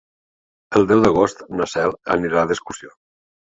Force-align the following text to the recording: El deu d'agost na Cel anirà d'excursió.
El 0.79 0.87
deu 0.91 1.03
d'agost 1.03 1.43
na 1.59 1.67
Cel 1.75 1.93
anirà 2.17 2.47
d'excursió. 2.55 2.97